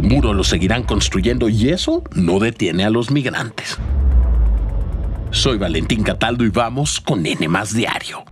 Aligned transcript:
El 0.00 0.08
muro 0.08 0.32
lo 0.32 0.44
seguirán 0.44 0.84
construyendo 0.84 1.50
y 1.50 1.68
eso 1.68 2.02
no 2.14 2.38
detiene 2.38 2.84
a 2.84 2.90
los 2.90 3.10
migrantes. 3.10 3.76
Soy 5.30 5.58
Valentín 5.58 6.02
Cataldo 6.02 6.42
y 6.46 6.48
vamos 6.48 7.02
con 7.02 7.26
N 7.26 7.46
Diario, 7.74 8.24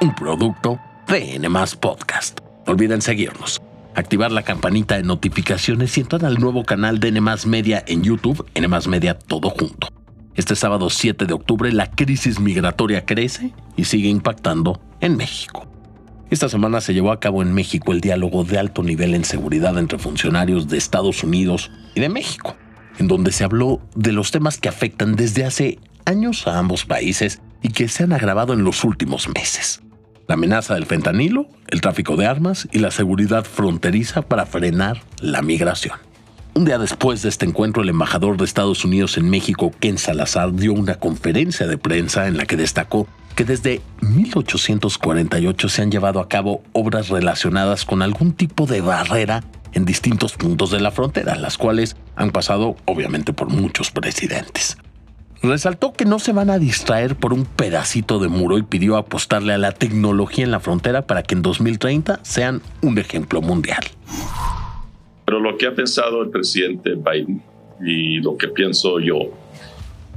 un 0.00 0.14
producto 0.14 0.78
de 1.08 1.34
N 1.34 1.48
Podcast. 1.80 2.38
No 2.64 2.74
olviden 2.74 3.02
seguirnos, 3.02 3.60
activar 3.96 4.30
la 4.30 4.44
campanita 4.44 4.94
de 4.94 5.02
notificaciones 5.02 5.98
y 5.98 6.02
entrar 6.02 6.24
al 6.24 6.38
nuevo 6.38 6.62
canal 6.62 7.00
de 7.00 7.08
N 7.08 7.20
Media 7.46 7.82
en 7.88 8.04
YouTube, 8.04 8.48
N 8.54 8.68
Media 8.86 9.18
todo 9.18 9.50
junto. 9.50 9.88
Este 10.36 10.54
sábado 10.54 10.88
7 10.88 11.26
de 11.26 11.34
octubre 11.34 11.72
la 11.72 11.90
crisis 11.90 12.38
migratoria 12.38 13.04
crece 13.04 13.52
y 13.76 13.86
sigue 13.86 14.08
impactando 14.08 14.80
en 15.00 15.16
México. 15.16 15.66
Esta 16.32 16.48
semana 16.48 16.80
se 16.80 16.94
llevó 16.94 17.12
a 17.12 17.20
cabo 17.20 17.42
en 17.42 17.52
México 17.52 17.92
el 17.92 18.00
diálogo 18.00 18.42
de 18.42 18.58
alto 18.58 18.82
nivel 18.82 19.14
en 19.14 19.26
seguridad 19.26 19.76
entre 19.76 19.98
funcionarios 19.98 20.66
de 20.66 20.78
Estados 20.78 21.22
Unidos 21.22 21.70
y 21.94 22.00
de 22.00 22.08
México, 22.08 22.56
en 22.98 23.06
donde 23.06 23.32
se 23.32 23.44
habló 23.44 23.82
de 23.94 24.12
los 24.12 24.30
temas 24.30 24.56
que 24.56 24.70
afectan 24.70 25.14
desde 25.14 25.44
hace 25.44 25.78
años 26.06 26.46
a 26.46 26.58
ambos 26.58 26.86
países 26.86 27.42
y 27.60 27.68
que 27.68 27.86
se 27.86 28.04
han 28.04 28.14
agravado 28.14 28.54
en 28.54 28.64
los 28.64 28.82
últimos 28.82 29.28
meses. 29.28 29.82
La 30.26 30.36
amenaza 30.36 30.72
del 30.72 30.86
fentanilo, 30.86 31.48
el 31.68 31.82
tráfico 31.82 32.16
de 32.16 32.24
armas 32.24 32.66
y 32.72 32.78
la 32.78 32.90
seguridad 32.90 33.44
fronteriza 33.44 34.22
para 34.22 34.46
frenar 34.46 35.02
la 35.20 35.42
migración. 35.42 35.98
Un 36.54 36.64
día 36.64 36.78
después 36.78 37.20
de 37.20 37.28
este 37.28 37.44
encuentro, 37.44 37.82
el 37.82 37.90
embajador 37.90 38.38
de 38.38 38.46
Estados 38.46 38.86
Unidos 38.86 39.18
en 39.18 39.28
México, 39.28 39.70
Ken 39.80 39.98
Salazar, 39.98 40.54
dio 40.54 40.72
una 40.72 40.94
conferencia 40.94 41.66
de 41.66 41.76
prensa 41.76 42.26
en 42.26 42.38
la 42.38 42.46
que 42.46 42.56
destacó 42.56 43.06
que 43.34 43.44
desde 43.44 43.80
1848 44.00 45.68
se 45.68 45.82
han 45.82 45.90
llevado 45.90 46.20
a 46.20 46.28
cabo 46.28 46.62
obras 46.72 47.08
relacionadas 47.08 47.84
con 47.84 48.02
algún 48.02 48.32
tipo 48.32 48.66
de 48.66 48.80
barrera 48.80 49.42
en 49.72 49.84
distintos 49.84 50.34
puntos 50.34 50.70
de 50.70 50.80
la 50.80 50.90
frontera, 50.90 51.34
las 51.36 51.58
cuales 51.58 51.96
han 52.16 52.30
pasado 52.30 52.76
obviamente 52.84 53.32
por 53.32 53.48
muchos 53.48 53.90
presidentes. 53.90 54.76
Resaltó 55.42 55.92
que 55.92 56.04
no 56.04 56.20
se 56.20 56.32
van 56.32 56.50
a 56.50 56.58
distraer 56.58 57.16
por 57.16 57.32
un 57.32 57.46
pedacito 57.46 58.20
de 58.20 58.28
muro 58.28 58.58
y 58.58 58.62
pidió 58.62 58.96
apostarle 58.96 59.52
a 59.52 59.58
la 59.58 59.72
tecnología 59.72 60.44
en 60.44 60.52
la 60.52 60.60
frontera 60.60 61.06
para 61.06 61.24
que 61.24 61.34
en 61.34 61.42
2030 61.42 62.20
sean 62.22 62.62
un 62.80 62.98
ejemplo 62.98 63.42
mundial. 63.42 63.82
Pero 65.24 65.40
lo 65.40 65.56
que 65.56 65.66
ha 65.66 65.74
pensado 65.74 66.22
el 66.22 66.30
presidente 66.30 66.94
Biden 66.94 67.42
y 67.84 68.20
lo 68.20 68.36
que 68.36 68.48
pienso 68.48 69.00
yo 69.00 69.32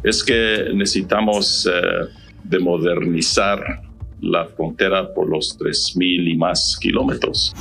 es 0.04 0.24
que 0.24 0.70
necesitamos 0.76 1.68
eh, 1.74 2.25
de 2.50 2.60
modernizar 2.60 3.82
la 4.22 4.46
frontera 4.46 5.14
por 5.14 5.30
los 5.30 5.58
3.000 5.60 6.32
y 6.32 6.38
más 6.38 6.78
kilómetros. 6.80 7.54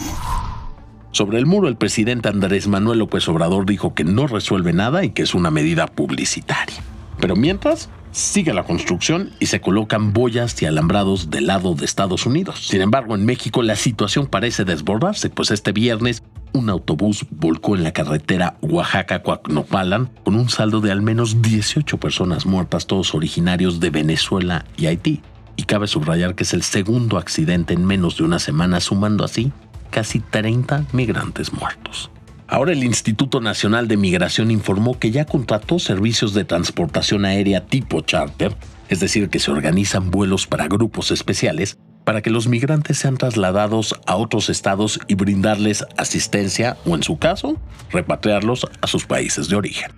Sobre 1.10 1.38
el 1.38 1.46
muro, 1.46 1.68
el 1.68 1.76
presidente 1.76 2.28
Andrés 2.28 2.66
Manuel 2.66 2.98
López 2.98 3.28
Obrador 3.28 3.66
dijo 3.66 3.94
que 3.94 4.04
no 4.04 4.26
resuelve 4.26 4.72
nada 4.72 5.04
y 5.04 5.10
que 5.10 5.22
es 5.22 5.34
una 5.34 5.50
medida 5.50 5.86
publicitaria. 5.86 6.76
Pero 7.20 7.36
mientras, 7.36 7.88
sigue 8.10 8.52
la 8.54 8.64
construcción 8.64 9.30
y 9.40 9.46
se 9.46 9.60
colocan 9.60 10.12
boyas 10.12 10.60
y 10.62 10.66
alambrados 10.66 11.30
del 11.30 11.46
lado 11.46 11.74
de 11.74 11.84
Estados 11.84 12.26
Unidos. 12.26 12.66
Sin 12.66 12.80
embargo, 12.80 13.14
en 13.14 13.26
México 13.26 13.62
la 13.62 13.76
situación 13.76 14.26
parece 14.26 14.64
desbordarse, 14.64 15.30
pues 15.30 15.50
este 15.50 15.72
viernes 15.72 16.22
un 16.54 16.70
autobús 16.70 17.26
volcó 17.30 17.76
en 17.76 17.82
la 17.82 17.92
carretera 17.92 18.56
Oaxaca-Coacnopalan 18.62 20.08
con 20.24 20.36
un 20.36 20.48
saldo 20.48 20.80
de 20.80 20.92
al 20.92 21.02
menos 21.02 21.42
18 21.42 21.98
personas 21.98 22.46
muertas, 22.46 22.86
todos 22.86 23.14
originarios 23.14 23.80
de 23.80 23.90
Venezuela 23.90 24.64
y 24.76 24.86
Haití. 24.86 25.20
Y 25.56 25.64
cabe 25.64 25.86
subrayar 25.86 26.34
que 26.34 26.44
es 26.44 26.54
el 26.54 26.62
segundo 26.62 27.18
accidente 27.18 27.74
en 27.74 27.84
menos 27.84 28.16
de 28.16 28.24
una 28.24 28.38
semana, 28.38 28.80
sumando 28.80 29.24
así 29.24 29.52
casi 29.90 30.20
30 30.20 30.86
migrantes 30.92 31.52
muertos. 31.52 32.10
Ahora 32.46 32.72
el 32.72 32.84
Instituto 32.84 33.40
Nacional 33.40 33.88
de 33.88 33.96
Migración 33.96 34.50
informó 34.50 34.98
que 34.98 35.10
ya 35.10 35.24
contrató 35.24 35.78
servicios 35.78 36.34
de 36.34 36.44
transportación 36.44 37.24
aérea 37.24 37.66
tipo 37.66 38.00
charter, 38.00 38.56
es 38.88 39.00
decir, 39.00 39.28
que 39.28 39.38
se 39.38 39.50
organizan 39.50 40.10
vuelos 40.10 40.46
para 40.46 40.68
grupos 40.68 41.10
especiales 41.10 41.78
para 42.04 42.22
que 42.22 42.30
los 42.30 42.46
migrantes 42.46 42.98
sean 42.98 43.16
trasladados 43.16 43.94
a 44.06 44.16
otros 44.16 44.50
estados 44.50 45.00
y 45.08 45.14
brindarles 45.14 45.84
asistencia 45.96 46.76
o, 46.84 46.94
en 46.94 47.02
su 47.02 47.18
caso, 47.18 47.58
repatriarlos 47.90 48.66
a 48.80 48.86
sus 48.86 49.06
países 49.06 49.48
de 49.48 49.56
origen. 49.56 49.92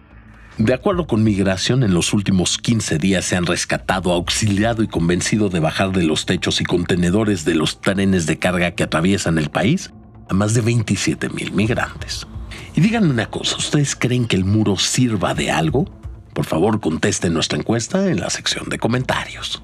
De 0.58 0.72
acuerdo 0.72 1.06
con 1.06 1.22
Migración, 1.22 1.82
en 1.82 1.92
los 1.92 2.14
últimos 2.14 2.56
15 2.56 2.96
días 2.96 3.26
se 3.26 3.36
han 3.36 3.44
rescatado, 3.44 4.12
auxiliado 4.12 4.82
y 4.82 4.88
convencido 4.88 5.50
de 5.50 5.60
bajar 5.60 5.92
de 5.92 6.04
los 6.04 6.24
techos 6.24 6.62
y 6.62 6.64
contenedores 6.64 7.44
de 7.44 7.54
los 7.54 7.82
trenes 7.82 8.24
de 8.24 8.38
carga 8.38 8.70
que 8.70 8.82
atraviesan 8.82 9.36
el 9.36 9.50
país 9.50 9.92
a 10.30 10.34
más 10.34 10.54
de 10.54 10.62
27 10.62 11.28
mil 11.28 11.52
migrantes. 11.52 12.26
Y 12.74 12.80
díganme 12.80 13.10
una 13.10 13.26
cosa, 13.26 13.56
¿ustedes 13.56 13.94
creen 13.96 14.26
que 14.26 14.36
el 14.36 14.46
muro 14.46 14.76
sirva 14.78 15.34
de 15.34 15.50
algo? 15.50 15.84
Por 16.32 16.46
favor, 16.46 16.80
contesten 16.80 17.34
nuestra 17.34 17.58
encuesta 17.58 18.08
en 18.08 18.20
la 18.20 18.30
sección 18.30 18.68
de 18.70 18.78
comentarios. 18.78 19.62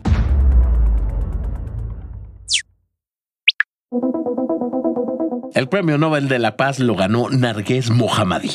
El 5.63 5.69
premio 5.69 5.97
Nobel 5.97 6.27
de 6.27 6.41
la 6.41 6.57
Paz 6.57 6.81
lo 6.81 6.97
ganó 6.97 7.31
Narges 7.31 7.89
Mohammadi, 7.89 8.51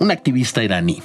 un 0.00 0.10
activista 0.10 0.64
iraní. 0.64 1.00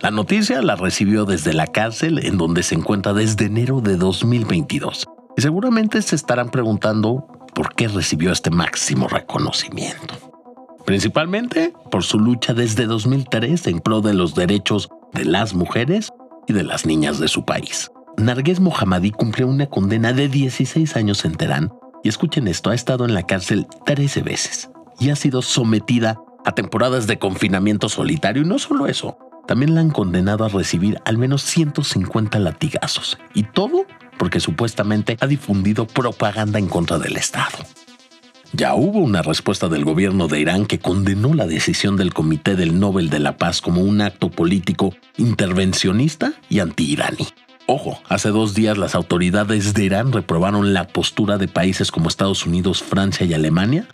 La 0.00 0.12
noticia 0.12 0.62
la 0.62 0.76
recibió 0.76 1.24
desde 1.24 1.52
la 1.52 1.66
cárcel 1.66 2.24
en 2.24 2.38
donde 2.38 2.62
se 2.62 2.76
encuentra 2.76 3.12
desde 3.12 3.46
enero 3.46 3.80
de 3.80 3.96
2022. 3.96 5.04
Y 5.36 5.42
seguramente 5.42 6.00
se 6.00 6.14
estarán 6.14 6.48
preguntando 6.50 7.26
por 7.56 7.74
qué 7.74 7.88
recibió 7.88 8.30
este 8.30 8.50
máximo 8.50 9.08
reconocimiento. 9.08 10.14
Principalmente 10.86 11.72
por 11.90 12.04
su 12.04 12.20
lucha 12.20 12.54
desde 12.54 12.86
2003 12.86 13.66
en 13.66 13.80
pro 13.80 14.00
de 14.00 14.14
los 14.14 14.36
derechos 14.36 14.90
de 15.12 15.24
las 15.24 15.54
mujeres 15.54 16.12
y 16.46 16.52
de 16.52 16.62
las 16.62 16.86
niñas 16.86 17.18
de 17.18 17.26
su 17.26 17.44
país. 17.44 17.90
Narges 18.16 18.60
Mohammadi 18.60 19.10
cumplió 19.10 19.48
una 19.48 19.66
condena 19.66 20.12
de 20.12 20.28
16 20.28 20.94
años 20.94 21.24
en 21.24 21.34
Teherán 21.34 21.72
y 22.04 22.08
escuchen 22.08 22.46
esto, 22.46 22.70
ha 22.70 22.76
estado 22.76 23.04
en 23.04 23.14
la 23.14 23.26
cárcel 23.26 23.66
13 23.86 24.22
veces 24.22 24.70
y 24.98 25.10
ha 25.10 25.16
sido 25.16 25.42
sometida 25.42 26.20
a 26.44 26.52
temporadas 26.52 27.06
de 27.06 27.18
confinamiento 27.18 27.88
solitario 27.88 28.42
y 28.42 28.46
no 28.46 28.58
solo 28.58 28.86
eso, 28.86 29.18
también 29.46 29.74
la 29.74 29.80
han 29.80 29.90
condenado 29.90 30.44
a 30.44 30.48
recibir 30.48 31.00
al 31.04 31.18
menos 31.18 31.42
150 31.42 32.38
latigazos 32.38 33.18
y 33.34 33.44
todo 33.44 33.86
porque 34.18 34.40
supuestamente 34.40 35.16
ha 35.20 35.26
difundido 35.26 35.86
propaganda 35.86 36.58
en 36.58 36.68
contra 36.68 36.98
del 36.98 37.16
Estado. 37.16 37.58
Ya 38.52 38.74
hubo 38.74 39.00
una 39.00 39.22
respuesta 39.22 39.68
del 39.68 39.84
gobierno 39.84 40.28
de 40.28 40.38
Irán 40.38 40.66
que 40.66 40.78
condenó 40.78 41.34
la 41.34 41.46
decisión 41.46 41.96
del 41.96 42.14
Comité 42.14 42.54
del 42.54 42.78
Nobel 42.78 43.10
de 43.10 43.18
la 43.18 43.36
Paz 43.36 43.60
como 43.60 43.80
un 43.80 44.00
acto 44.00 44.30
político 44.30 44.94
intervencionista 45.16 46.34
y 46.48 46.60
anti-iraní. 46.60 47.26
Ojo, 47.66 47.98
hace 48.08 48.28
dos 48.28 48.54
días 48.54 48.78
las 48.78 48.94
autoridades 48.94 49.74
de 49.74 49.84
Irán 49.84 50.12
reprobaron 50.12 50.72
la 50.72 50.86
postura 50.86 51.36
de 51.36 51.48
países 51.48 51.90
como 51.90 52.08
Estados 52.08 52.46
Unidos, 52.46 52.82
Francia 52.82 53.26
y 53.26 53.34
Alemania 53.34 53.88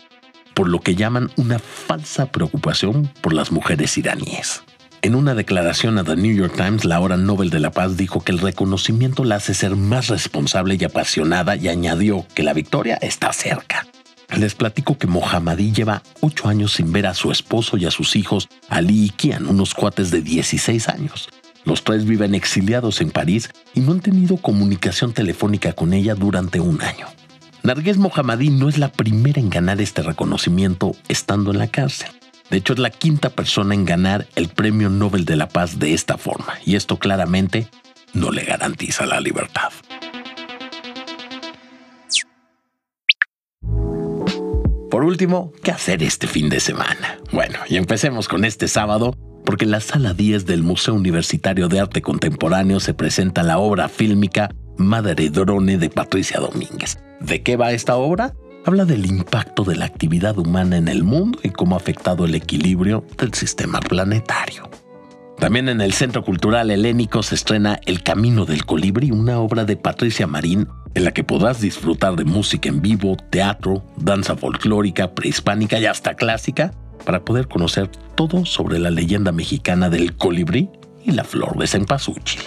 por 0.61 0.69
lo 0.69 0.83
que 0.83 0.95
llaman 0.95 1.31
una 1.37 1.59
falsa 1.59 2.27
preocupación 2.27 3.11
por 3.23 3.33
las 3.33 3.51
mujeres 3.51 3.97
iraníes. 3.97 4.63
En 5.01 5.15
una 5.15 5.35
declaración 5.35 5.97
a 5.97 6.05
The 6.05 6.17
New 6.17 6.37
York 6.37 6.53
Times, 6.55 6.85
la 6.85 7.01
hora 7.01 7.17
Nobel 7.17 7.49
de 7.49 7.61
la 7.61 7.71
Paz 7.71 7.97
dijo 7.97 8.21
que 8.21 8.31
el 8.31 8.41
reconocimiento 8.41 9.25
la 9.25 9.37
hace 9.37 9.55
ser 9.55 9.75
más 9.75 10.09
responsable 10.09 10.77
y 10.79 10.85
apasionada 10.85 11.57
y 11.57 11.69
añadió 11.69 12.27
que 12.35 12.43
la 12.43 12.53
victoria 12.53 12.99
está 13.01 13.33
cerca. 13.33 13.87
Les 14.37 14.55
platico 14.55 14.99
que 14.99 15.07
Mohammadi 15.07 15.73
lleva 15.73 16.03
ocho 16.21 16.47
años 16.47 16.75
sin 16.75 16.93
ver 16.93 17.07
a 17.07 17.15
su 17.15 17.33
esposo 17.33 17.79
y 17.79 17.87
a 17.87 17.91
sus 17.91 18.15
hijos, 18.15 18.47
Ali 18.69 19.07
y 19.07 19.09
Kian, 19.09 19.47
unos 19.47 19.73
cuates 19.73 20.11
de 20.11 20.21
16 20.21 20.91
años. 20.91 21.31
Los 21.65 21.85
tres 21.85 22.05
viven 22.05 22.35
exiliados 22.35 23.01
en 23.01 23.13
París 23.13 23.49
y 23.73 23.81
no 23.81 23.93
han 23.93 24.01
tenido 24.01 24.37
comunicación 24.37 25.15
telefónica 25.15 25.73
con 25.73 25.95
ella 25.95 26.15
durante 26.15 26.61
un 26.61 26.83
año. 26.83 27.07
Nargués 27.63 27.99
Mohammadi 27.99 28.49
no 28.49 28.71
es 28.71 28.79
la 28.79 28.91
primera 28.91 29.39
en 29.39 29.51
ganar 29.51 29.83
este 29.83 30.03
reconocimiento 30.03 30.97
estando 31.09 31.51
en 31.51 31.59
la 31.59 31.67
cárcel. 31.67 32.09
De 32.49 32.57
hecho, 32.57 32.73
es 32.73 32.79
la 32.79 32.91
quinta 32.91 33.31
persona 33.31 33.75
en 33.75 33.85
ganar 33.85 34.27
el 34.35 34.49
Premio 34.49 34.89
Nobel 34.89 35.27
de 35.27 35.37
la 35.37 35.49
Paz 35.49 35.79
de 35.79 35.93
esta 35.93 36.17
forma, 36.17 36.55
y 36.65 36.75
esto 36.75 36.99
claramente 36.99 37.69
no 38.15 38.31
le 38.31 38.45
garantiza 38.45 39.05
la 39.05 39.21
libertad. 39.21 39.71
Por 44.91 45.05
último, 45.05 45.53
¿qué 45.63 45.71
hacer 45.71 46.03
este 46.03 46.27
fin 46.27 46.49
de 46.49 46.61
semana? 46.61 47.19
Bueno, 47.31 47.59
y 47.69 47.77
empecemos 47.77 48.27
con 48.27 48.45
este 48.45 48.69
sábado 48.69 49.15
porque 49.45 49.65
en 49.65 49.71
la 49.71 49.81
sala 49.81 50.15
10 50.15 50.47
del 50.47 50.63
Museo 50.63 50.95
Universitario 50.95 51.69
de 51.69 51.81
Arte 51.81 52.03
Contemporáneo 52.03 52.81
se 52.81 52.95
presenta 52.95 53.43
la 53.43 53.59
obra 53.59 53.89
fílmica 53.89 54.49
Madre 54.81 55.29
Drone 55.29 55.77
de 55.77 55.91
Patricia 55.91 56.41
Domínguez. 56.41 56.99
¿De 57.21 57.43
qué 57.43 57.57
va 57.57 57.73
esta 57.73 57.97
obra? 57.97 58.35
Habla 58.65 58.87
del 58.87 59.05
impacto 59.05 59.63
de 59.63 59.77
la 59.77 59.85
actividad 59.85 60.39
humana 60.39 60.79
en 60.79 60.89
el 60.89 61.05
mundo 61.05 61.39
y 61.43 61.51
cómo 61.51 61.75
ha 61.75 61.79
afectado 61.79 62.25
el 62.25 62.35
equilibrio 62.35 63.05
del 63.19 63.35
sistema 63.35 63.81
planetario. 63.81 64.71
También 65.39 65.69
en 65.69 65.83
el 65.83 65.93
Centro 65.93 66.25
Cultural 66.25 66.71
Helénico 66.71 67.23
se 67.23 67.35
estrena 67.35 67.79
El 67.85 68.03
Camino 68.03 68.47
del 68.47 68.65
Colibrí, 68.65 69.11
una 69.11 69.39
obra 69.39 69.65
de 69.67 69.77
Patricia 69.77 70.27
Marín 70.27 70.67
en 70.95 71.05
la 71.05 71.13
que 71.13 71.25
podrás 71.25 71.61
disfrutar 71.61 72.17
de 72.17 72.25
música 72.25 72.69
en 72.71 72.81
vivo, 72.81 73.17
teatro, 73.29 73.85
danza 73.99 74.35
folclórica, 74.35 75.15
prehispánica 75.15 75.79
y 75.79 75.87
hasta 75.87 76.15
clásica, 76.15 76.73
para 77.05 77.25
poder 77.25 77.49
conocer 77.49 77.89
todo 78.15 78.45
sobre 78.47 78.79
la 78.79 78.91
leyenda 78.91 79.31
mexicana 79.31 79.91
del 79.91 80.17
colibrí 80.17 80.71
y 81.05 81.13
la 81.13 81.25
flor 81.25 81.59
de 81.59 81.67
cempasúchil. 81.67 82.41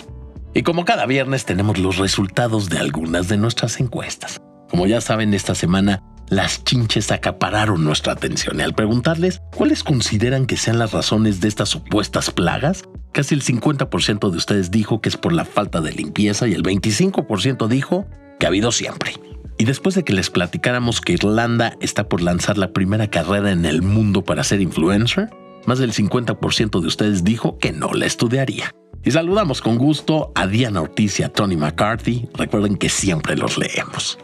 Y 0.54 0.62
como 0.62 0.86
cada 0.86 1.06
viernes 1.08 1.46
tenemos 1.46 1.80
los 1.80 1.98
resultados 1.98 2.70
de 2.70 2.78
algunas 2.78 3.28
de 3.28 3.38
nuestras 3.38 3.80
encuestas. 3.80 4.40
Como 4.70 4.86
ya 4.86 5.02
saben, 5.02 5.34
esta 5.34 5.56
semana 5.56 6.04
las 6.30 6.64
chinches 6.64 7.12
acapararon 7.12 7.84
nuestra 7.84 8.14
atención 8.14 8.60
y 8.60 8.64
al 8.64 8.74
preguntarles 8.74 9.42
cuáles 9.56 9.84
consideran 9.84 10.46
que 10.46 10.58
sean 10.58 10.80
las 10.80 10.92
razones 10.92 11.42
de 11.42 11.48
estas 11.48 11.70
supuestas 11.70 12.32
plagas, 12.32 12.84
casi 13.12 13.36
el 13.36 13.44
50% 13.44 14.30
de 14.30 14.38
ustedes 14.38 14.72
dijo 14.72 15.02
que 15.02 15.10
es 15.10 15.18
por 15.18 15.34
la 15.34 15.46
falta 15.46 15.82
de 15.82 15.92
limpieza 15.92 16.48
y 16.48 16.54
el 16.54 16.64
25% 16.64 17.68
dijo 17.68 18.06
que 18.40 18.46
ha 18.46 18.50
habido 18.50 18.72
siempre. 18.72 19.14
Y 19.58 19.66
después 19.66 19.96
de 19.96 20.04
que 20.04 20.14
les 20.14 20.30
platicáramos 20.30 21.02
que 21.02 21.14
Irlanda 21.14 21.76
está 21.80 22.08
por 22.08 22.22
lanzar 22.22 22.58
la 22.58 22.74
primera 22.74 23.10
carrera 23.10 23.52
en 23.52 23.66
el 23.66 23.82
mundo 23.82 24.24
para 24.24 24.44
ser 24.44 24.62
influencer, 24.62 25.30
más 25.66 25.80
del 25.80 25.94
50% 25.94 26.82
de 26.82 26.88
ustedes 26.88 27.24
dijo 27.24 27.58
que 27.58 27.72
no 27.72 27.94
la 27.94 28.06
estudiaría. 28.06 28.74
Y 29.06 29.12
saludamos 29.12 29.62
con 29.62 29.78
gusto 29.78 30.32
a 30.34 30.48
Diana 30.48 30.82
Ortiz 30.82 31.20
y 31.20 31.24
a 31.24 31.30
Tony 31.30 31.58
McCarthy. 31.58 32.30
Recuerden 32.36 32.78
que 32.78 32.88
siempre 32.88 33.36
los 33.36 33.58
leemos. 33.58 34.18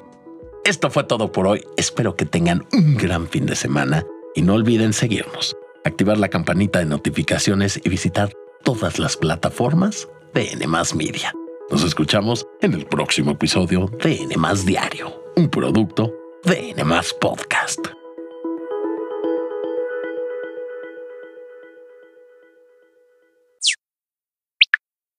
Esto 0.63 0.89
fue 0.89 1.03
todo 1.03 1.31
por 1.31 1.47
hoy. 1.47 1.63
Espero 1.75 2.15
que 2.15 2.25
tengan 2.25 2.65
un 2.71 2.95
gran 2.95 3.27
fin 3.27 3.45
de 3.45 3.55
semana 3.55 4.05
y 4.35 4.41
no 4.41 4.53
olviden 4.53 4.93
seguirnos, 4.93 5.55
activar 5.83 6.17
la 6.17 6.29
campanita 6.29 6.79
de 6.79 6.85
notificaciones 6.85 7.79
y 7.83 7.89
visitar 7.89 8.31
todas 8.63 8.99
las 8.99 9.17
plataformas 9.17 10.07
de 10.33 10.51
N 10.51 10.65
Media. 10.95 11.33
Nos 11.69 11.83
escuchamos 11.83 12.47
en 12.61 12.73
el 12.73 12.85
próximo 12.85 13.31
episodio 13.31 13.91
de 14.01 14.15
N 14.15 14.35
Diario, 14.65 15.21
un 15.35 15.49
producto 15.49 16.13
de 16.43 16.71
N 16.71 16.83
Podcast. 17.19 17.98